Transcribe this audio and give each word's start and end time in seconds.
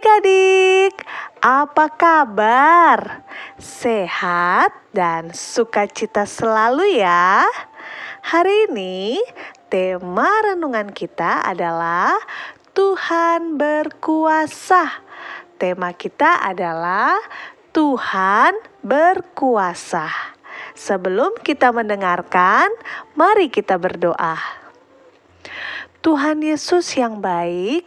adik-adik, 0.00 0.96
apa 1.44 1.92
kabar? 1.92 3.20
Sehat 3.60 4.72
dan 4.96 5.28
sukacita 5.36 6.24
selalu 6.24 7.04
ya. 7.04 7.44
Hari 8.24 8.72
ini 8.72 9.20
tema 9.68 10.32
renungan 10.40 10.88
kita 10.96 11.44
adalah 11.44 12.16
Tuhan 12.72 13.60
berkuasa. 13.60 15.04
Tema 15.60 15.92
kita 15.92 16.48
adalah 16.48 17.20
Tuhan 17.76 18.56
berkuasa. 18.80 20.08
Sebelum 20.72 21.36
kita 21.44 21.76
mendengarkan, 21.76 22.72
mari 23.20 23.52
kita 23.52 23.76
berdoa. 23.76 24.40
Tuhan 26.00 26.40
Yesus 26.40 26.96
yang 26.96 27.20
baik, 27.20 27.84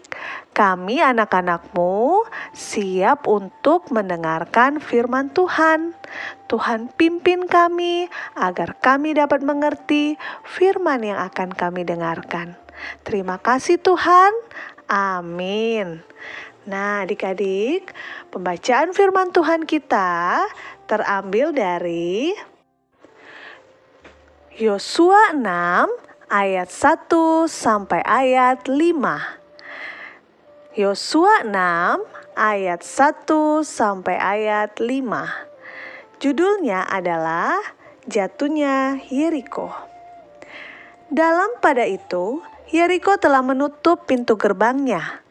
kami 0.54 1.02
anak-anakmu 1.02 2.30
siap 2.54 3.26
untuk 3.26 3.90
mendengarkan 3.90 4.78
firman 4.78 5.34
Tuhan. 5.34 5.98
Tuhan 6.46 6.94
pimpin 6.94 7.50
kami 7.50 8.08
agar 8.38 8.78
kami 8.78 9.18
dapat 9.18 9.42
mengerti 9.42 10.16
firman 10.46 11.02
yang 11.02 11.18
akan 11.18 11.52
kami 11.58 11.82
dengarkan. 11.84 12.54
Terima 13.02 13.42
kasih 13.42 13.82
Tuhan. 13.82 14.32
Amin. 14.86 16.06
Nah, 16.64 17.04
adik-adik, 17.04 17.92
pembacaan 18.32 18.96
firman 18.96 19.36
Tuhan 19.36 19.67
kita 19.67 20.45
terambil 20.88 21.52
dari 21.52 22.32
Yosua 24.62 25.34
6 25.34 25.44
ayat 26.30 26.70
1 26.70 27.50
sampai 27.50 28.00
ayat 28.06 28.70
5. 28.70 29.42
Yosua 30.74 31.46
6 31.46 31.54
ayat 32.34 32.82
1 32.82 33.30
sampai 33.62 34.18
ayat 34.18 34.82
5. 34.82 34.90
Judulnya 36.18 36.90
adalah 36.90 37.62
Jatuhnya 38.10 38.98
Yeriko. 39.06 39.70
Dalam 41.14 41.62
pada 41.62 41.86
itu, 41.86 42.42
Yeriko 42.74 43.22
telah 43.22 43.46
menutup 43.46 44.10
pintu 44.10 44.34
gerbangnya. 44.34 45.22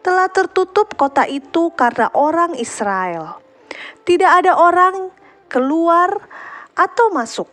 Telah 0.00 0.32
tertutup 0.32 0.96
kota 0.96 1.28
itu 1.28 1.68
karena 1.76 2.08
orang 2.16 2.56
Israel. 2.56 3.44
Tidak 4.08 4.40
ada 4.40 4.56
orang 4.56 5.12
keluar 5.52 6.16
atau 6.72 7.12
masuk 7.12 7.52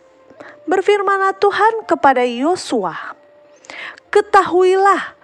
berfirmanlah 0.72 1.36
Tuhan 1.36 1.84
kepada 1.84 2.24
Yosua, 2.24 2.96
"Ketahuilah, 4.08 5.15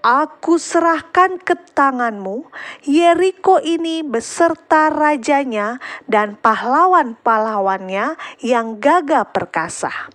aku 0.00 0.56
serahkan 0.56 1.40
ke 1.40 1.56
tanganmu 1.76 2.48
Yeriko 2.84 3.60
ini 3.60 4.04
beserta 4.04 4.88
rajanya 4.88 5.80
dan 6.08 6.36
pahlawan-pahlawannya 6.40 8.16
yang 8.44 8.80
gagah 8.80 9.28
perkasa." 9.28 10.10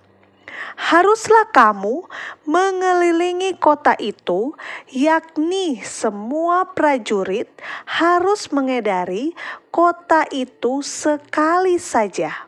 haruslah 0.76 1.48
kamu 1.56 2.04
mengelilingi 2.44 3.56
kota 3.58 3.96
itu, 3.98 4.54
yakni 4.92 5.80
semua 5.82 6.68
prajurit 6.76 7.48
harus 7.88 8.52
mengedari 8.52 9.32
kota 9.72 10.28
itu 10.30 10.84
sekali 10.84 11.80
saja. 11.80 12.48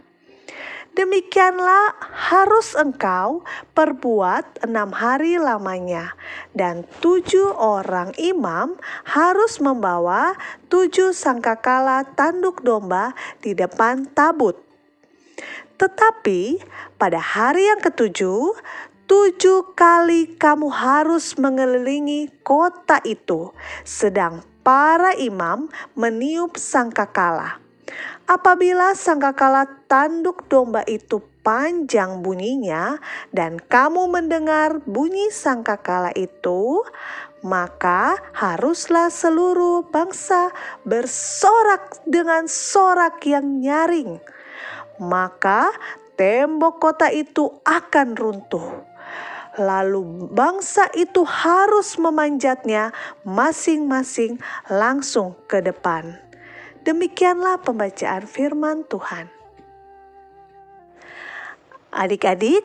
Demikianlah 0.97 1.93
harus 2.09 2.73
engkau 2.73 3.45
perbuat 3.77 4.65
enam 4.65 4.89
hari 4.97 5.37
lamanya, 5.37 6.17
dan 6.57 6.89
tujuh 7.05 7.53
orang 7.53 8.17
imam 8.17 8.73
harus 9.05 9.61
membawa 9.61 10.33
tujuh 10.73 11.13
sangkakala 11.13 12.01
tanduk 12.17 12.65
domba 12.65 13.13
di 13.45 13.53
depan 13.53 14.09
tabut. 14.09 14.57
Tetapi 15.77 16.65
pada 16.97 17.21
hari 17.21 17.69
yang 17.69 17.77
ketujuh, 17.77 18.57
tujuh 19.05 19.77
kali 19.77 20.33
kamu 20.41 20.73
harus 20.73 21.37
mengelilingi 21.37 22.41
kota 22.41 22.97
itu, 23.05 23.53
sedang 23.85 24.41
para 24.65 25.13
imam 25.13 25.69
meniup 25.93 26.57
sangkakala. 26.57 27.66
Apabila 28.27 28.91
sangkakala 28.91 29.87
tanduk 29.87 30.51
domba 30.51 30.83
itu 30.83 31.23
panjang 31.47 32.19
bunyinya 32.19 32.99
dan 33.31 33.55
kamu 33.55 34.11
mendengar 34.11 34.83
bunyi 34.83 35.31
sangkakala 35.31 36.11
itu, 36.11 36.83
maka 37.39 38.19
haruslah 38.35 39.07
seluruh 39.07 39.87
bangsa 39.87 40.51
bersorak 40.83 42.03
dengan 42.03 42.51
sorak 42.51 43.23
yang 43.23 43.63
nyaring. 43.63 44.19
Maka 44.99 45.71
tembok 46.19 46.83
kota 46.83 47.07
itu 47.07 47.47
akan 47.63 48.19
runtuh. 48.19 48.83
Lalu 49.55 50.27
bangsa 50.35 50.91
itu 50.99 51.23
harus 51.23 51.95
memanjatnya 51.95 52.91
masing-masing 53.23 54.35
langsung 54.67 55.39
ke 55.47 55.63
depan. 55.63 56.26
Demikianlah 56.87 57.59
pembacaan 57.67 58.23
firman 58.23 58.87
Tuhan. 58.87 59.27
Adik-adik, 61.91 62.63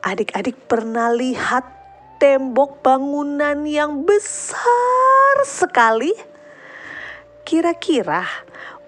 adik-adik 0.00 0.56
pernah 0.64 1.12
lihat 1.12 1.68
tembok 2.16 2.80
bangunan 2.80 3.60
yang 3.68 4.08
besar 4.08 5.44
sekali? 5.44 6.16
Kira-kira 7.44 8.24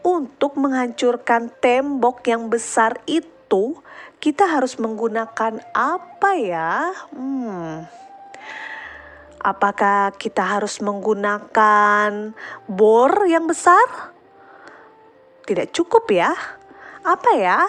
untuk 0.01 0.57
menghancurkan 0.57 1.53
tembok 1.61 2.25
yang 2.25 2.49
besar 2.49 2.97
itu, 3.05 3.77
kita 4.17 4.49
harus 4.49 4.81
menggunakan 4.81 5.61
apa 5.77 6.31
ya? 6.41 6.89
Hmm. 7.13 7.85
Apakah 9.45 10.17
kita 10.17 10.41
harus 10.41 10.81
menggunakan 10.81 12.33
bor 12.65 13.13
yang 13.29 13.45
besar? 13.45 14.14
Tidak 15.45 15.73
cukup 15.73 16.09
ya. 16.11 16.33
Apa 17.05 17.31
ya? 17.37 17.61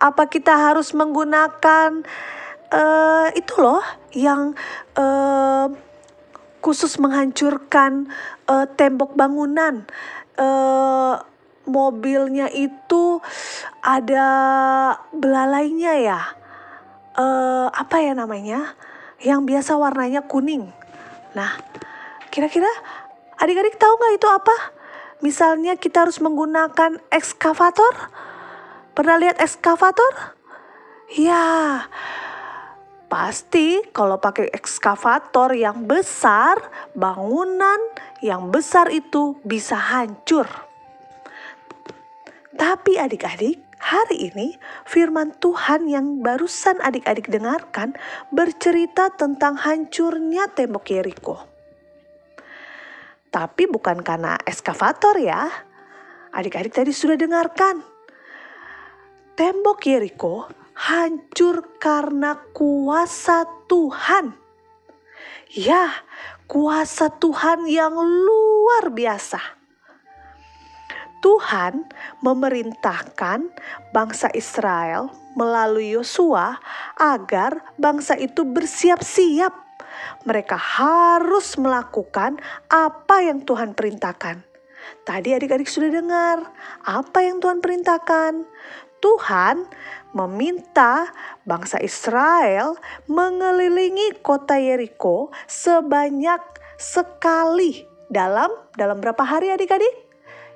Apa 0.00 0.26
kita 0.28 0.52
harus 0.52 0.92
menggunakan 0.96 2.02
uh, 2.72 3.28
itu 3.36 3.54
loh 3.60 3.84
yang 4.16 4.56
uh, 4.96 5.68
khusus 6.64 6.96
menghancurkan 6.96 8.08
uh, 8.48 8.66
tembok 8.74 9.12
bangunan? 9.14 9.84
Uh, 10.34 11.20
mobilnya 11.64 12.52
itu 12.52 13.20
ada 13.80 14.28
belalainya 15.12 15.92
ya. 16.00 16.20
Uh, 17.14 17.68
apa 17.72 18.02
ya 18.02 18.12
namanya? 18.12 18.74
Yang 19.22 19.40
biasa 19.48 19.72
warnanya 19.78 20.26
kuning. 20.26 20.68
Nah, 21.32 21.56
kira-kira 22.28 22.68
adik-adik 23.40 23.78
tahu 23.80 23.94
nggak 23.96 24.14
itu 24.20 24.28
apa? 24.28 24.56
Misalnya 25.22 25.78
kita 25.78 26.08
harus 26.08 26.18
menggunakan 26.18 26.98
ekskavator. 27.12 27.94
Pernah 28.94 29.16
lihat 29.18 29.38
ekskavator? 29.38 30.34
Ya, 31.14 31.86
pasti 33.06 33.78
kalau 33.94 34.18
pakai 34.18 34.50
ekskavator 34.50 35.54
yang 35.54 35.86
besar, 35.86 36.58
bangunan 36.96 37.78
yang 38.24 38.50
besar 38.50 38.90
itu 38.90 39.38
bisa 39.46 39.78
hancur. 39.78 40.48
Tapi 42.54 42.98
adik-adik, 42.98 43.62
hari 43.78 44.30
ini 44.30 44.56
firman 44.88 45.34
Tuhan 45.38 45.90
yang 45.90 46.22
barusan 46.22 46.80
adik-adik 46.80 47.28
dengarkan 47.28 47.94
bercerita 48.30 49.10
tentang 49.12 49.58
hancurnya 49.58 50.48
tembok 50.54 50.86
Yeriko. 50.88 51.53
Tapi 53.34 53.66
bukan 53.66 53.98
karena 54.06 54.38
eskavator 54.46 55.18
ya. 55.18 55.50
Adik-adik 56.30 56.70
tadi 56.70 56.94
sudah 56.94 57.18
dengarkan. 57.18 57.82
Tembok 59.34 59.82
Yeriko 59.82 60.46
hancur 60.78 61.74
karena 61.82 62.38
kuasa 62.54 63.42
Tuhan. 63.66 64.38
Ya, 65.50 65.90
kuasa 66.46 67.10
Tuhan 67.10 67.66
yang 67.66 67.98
luar 67.98 68.94
biasa. 68.94 69.42
Tuhan 71.18 71.90
memerintahkan 72.22 73.50
bangsa 73.90 74.30
Israel 74.30 75.10
melalui 75.34 75.98
Yosua 75.98 76.62
agar 76.94 77.74
bangsa 77.74 78.14
itu 78.14 78.46
bersiap-siap 78.46 79.63
mereka 80.26 80.56
harus 80.56 81.56
melakukan 81.60 82.38
apa 82.70 83.24
yang 83.24 83.42
Tuhan 83.42 83.76
perintahkan. 83.76 84.42
Tadi 85.04 85.32
adik-adik 85.32 85.68
sudah 85.68 85.88
dengar 85.88 86.44
apa 86.84 87.24
yang 87.24 87.40
Tuhan 87.40 87.60
perintahkan. 87.60 88.44
Tuhan 89.00 89.68
meminta 90.16 91.12
bangsa 91.44 91.76
Israel 91.84 92.76
mengelilingi 93.04 94.24
kota 94.24 94.56
Yeriko 94.56 95.28
sebanyak 95.44 96.40
sekali 96.80 97.84
Dalam 98.08 98.48
dalam 98.78 99.00
berapa 99.00 99.20
hari 99.24 99.50
adik-adik? 99.50 99.90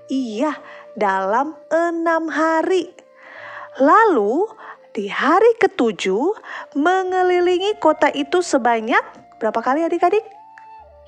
Iya, 0.08 0.56
dalam 0.96 1.56
enam 1.68 2.30
hari. 2.32 2.92
Lalu 3.76 4.46
di 4.96 5.06
hari 5.06 5.52
ketujuh 5.60 6.34
mengelilingi 6.78 7.76
kota 7.78 8.08
itu 8.10 8.40
sebanyak 8.40 9.02
berapa 9.38 9.60
kali 9.62 9.86
adik-adik? 9.86 10.22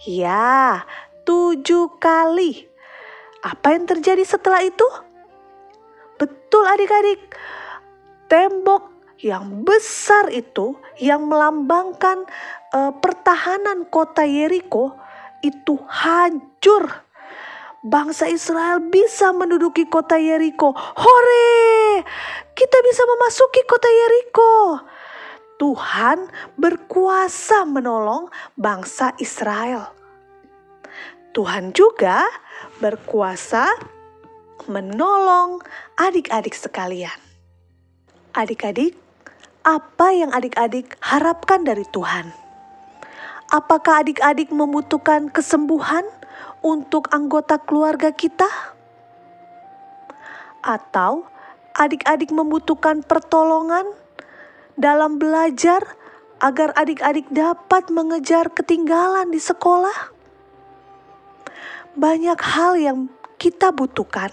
Ya, 0.07 0.87
tujuh 1.27 2.01
kali. 2.01 2.67
Apa 3.45 3.77
yang 3.77 3.85
terjadi 3.85 4.25
setelah 4.25 4.65
itu? 4.65 4.87
Betul 6.17 6.65
adik-adik, 6.69 7.33
tembok 8.29 8.91
yang 9.21 9.65
besar 9.65 10.33
itu 10.33 10.77
yang 10.97 11.29
melambangkan 11.29 12.25
uh, 12.73 12.93
pertahanan 12.97 13.89
kota 13.89 14.25
Yeriko 14.25 14.97
itu 15.45 15.77
hancur. 15.89 17.09
Bangsa 17.81 18.29
Israel 18.29 18.85
bisa 18.93 19.33
menduduki 19.33 19.89
kota 19.89 20.21
Yeriko. 20.21 20.77
Hore! 20.77 22.05
Kita 22.53 22.77
bisa 22.85 23.03
memasuki 23.09 23.65
kota 23.65 23.89
Yeriko. 23.89 24.85
Tuhan 25.61 26.33
berkuasa 26.57 27.69
menolong 27.69 28.33
bangsa 28.57 29.13
Israel. 29.21 29.93
Tuhan 31.37 31.77
juga 31.77 32.25
berkuasa 32.81 33.69
menolong 34.65 35.61
adik-adik 36.01 36.57
sekalian. 36.57 37.13
Adik-adik, 38.33 38.97
apa 39.61 40.17
yang 40.17 40.33
adik-adik 40.33 40.97
harapkan 41.05 41.61
dari 41.61 41.85
Tuhan? 41.93 42.33
Apakah 43.53 44.01
adik-adik 44.01 44.49
membutuhkan 44.57 45.29
kesembuhan 45.29 46.09
untuk 46.65 47.13
anggota 47.13 47.61
keluarga 47.61 48.17
kita? 48.17 48.49
Atau 50.65 51.29
adik-adik 51.77 52.33
membutuhkan 52.33 53.05
pertolongan 53.05 53.85
dalam 54.81 55.21
belajar 55.21 55.85
agar 56.41 56.73
adik-adik 56.73 57.29
dapat 57.29 57.93
mengejar 57.93 58.49
ketinggalan 58.49 59.29
di 59.29 59.39
sekolah? 59.39 60.17
Banyak 61.93 62.41
hal 62.41 62.81
yang 62.81 62.99
kita 63.37 63.77
butuhkan 63.77 64.33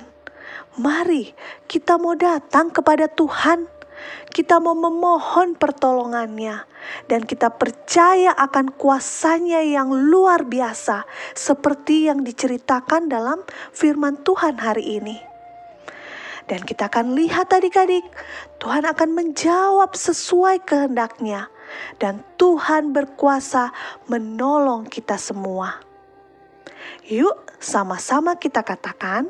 Mari 0.78 1.34
kita 1.66 1.98
mau 1.98 2.14
datang 2.14 2.70
kepada 2.70 3.10
Tuhan. 3.10 3.66
Kita 4.30 4.62
mau 4.62 4.78
memohon 4.78 5.58
pertolongannya 5.58 6.70
dan 7.10 7.26
kita 7.26 7.50
percaya 7.50 8.30
akan 8.38 8.70
kuasanya 8.78 9.66
yang 9.66 9.90
luar 9.90 10.46
biasa 10.46 11.10
seperti 11.34 12.06
yang 12.06 12.22
diceritakan 12.22 13.10
dalam 13.10 13.42
firman 13.74 14.22
Tuhan 14.22 14.62
hari 14.62 15.02
ini. 15.02 15.18
Dan 16.48 16.64
kita 16.64 16.88
akan 16.88 17.12
lihat 17.20 17.52
adik-adik, 17.52 18.08
Tuhan 18.64 18.88
akan 18.88 19.10
menjawab 19.12 19.92
sesuai 19.92 20.64
kehendaknya 20.64 21.52
dan 22.00 22.24
Tuhan 22.40 22.96
berkuasa 22.96 23.76
menolong 24.08 24.88
kita 24.88 25.20
semua. 25.20 25.84
Yuk 27.08 27.60
sama-sama 27.60 28.40
kita 28.40 28.64
katakan, 28.64 29.28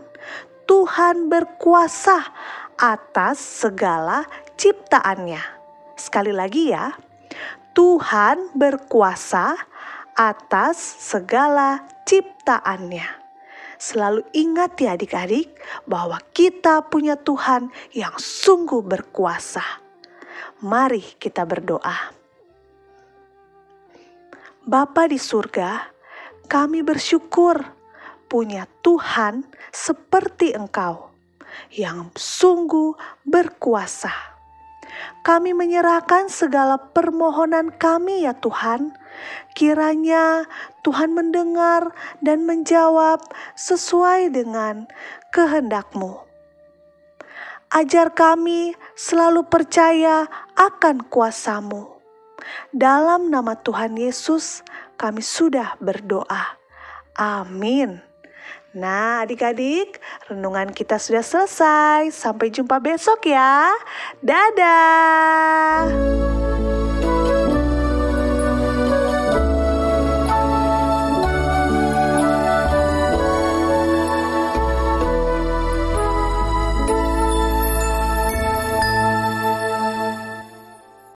Tuhan 0.70 1.26
berkuasa 1.26 2.22
atas 2.78 3.42
segala 3.42 4.30
ciptaannya. 4.54 5.42
Sekali 5.98 6.30
lagi 6.30 6.70
ya, 6.70 6.94
Tuhan 7.74 8.54
berkuasa 8.54 9.58
atas 10.14 10.78
segala 10.82 11.82
ciptaannya. 12.06 13.27
Selalu 13.78 14.26
ingat 14.34 14.78
ya 14.82 14.98
adik-adik 14.98 15.54
bahwa 15.86 16.18
kita 16.34 16.82
punya 16.90 17.14
Tuhan 17.14 17.70
yang 17.94 18.18
sungguh 18.18 18.82
berkuasa. 18.82 19.64
Mari 20.66 21.18
kita 21.22 21.46
berdoa. 21.46 22.14
Bapa 24.68 25.08
di 25.08 25.22
surga, 25.22 25.94
kami 26.50 26.82
bersyukur 26.82 27.62
punya 28.28 28.68
Tuhan 28.84 29.48
seperti 29.72 30.58
Engkau 30.58 31.14
yang 31.72 32.12
sungguh 32.18 32.98
berkuasa. 33.24 34.37
Kami 35.22 35.52
menyerahkan 35.52 36.32
segala 36.32 36.80
permohonan 36.80 37.74
kami, 37.76 38.24
ya 38.24 38.34
Tuhan. 38.38 38.96
Kiranya 39.58 40.46
Tuhan 40.86 41.12
mendengar 41.18 41.92
dan 42.22 42.46
menjawab 42.46 43.20
sesuai 43.58 44.32
dengan 44.32 44.86
kehendak-Mu. 45.34 46.24
Ajar 47.68 48.16
kami 48.16 48.80
selalu 48.96 49.44
percaya 49.44 50.24
akan 50.56 51.04
kuasamu. 51.12 52.00
Dalam 52.72 53.28
nama 53.28 53.60
Tuhan 53.60 54.00
Yesus, 54.00 54.64
kami 54.96 55.20
sudah 55.20 55.76
berdoa. 55.84 56.56
Amin. 57.20 58.07
Nah, 58.78 59.26
adik-adik, 59.26 59.98
renungan 60.30 60.70
kita 60.70 61.02
sudah 61.02 61.26
selesai. 61.26 62.14
Sampai 62.14 62.54
jumpa 62.54 62.78
besok 62.78 63.26
ya. 63.26 63.74
Dadah. 64.22 65.77